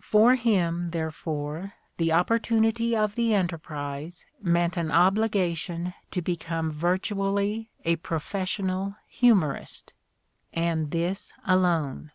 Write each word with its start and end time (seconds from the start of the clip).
For 0.00 0.34
him, 0.34 0.90
therefore, 0.90 1.74
the 1.96 2.10
opportunity 2.10 2.96
of 2.96 3.14
the 3.14 3.32
Enterprise 3.34 4.26
meant 4.42 4.76
an 4.76 4.90
obligation 4.90 5.94
to 6.10 6.20
become 6.20 6.72
virtually 6.72 7.70
a 7.84 7.94
professional 7.94 8.96
humorist, 9.06 9.92
and 10.52 10.90
this 10.90 11.32
alone. 11.46 12.10